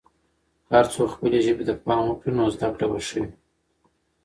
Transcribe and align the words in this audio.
که 0.65 0.71
هر 0.77 0.85
څوک 0.93 1.07
خپلې 1.13 1.39
ژبې 1.45 1.63
ته 1.67 1.73
پام 1.85 2.01
وکړي، 2.07 2.31
نو 2.37 2.43
زده 2.55 2.67
کړه 2.75 2.85
به 2.91 2.99
ښه 3.07 3.15
وي. 3.21 3.31